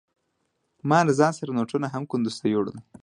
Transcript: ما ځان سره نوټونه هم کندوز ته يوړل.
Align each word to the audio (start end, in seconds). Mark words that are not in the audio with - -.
ما 0.89 0.99
ځان 1.19 1.33
سره 1.39 1.51
نوټونه 1.57 1.87
هم 1.93 2.03
کندوز 2.11 2.35
ته 2.41 2.47
يوړل. 2.53 2.77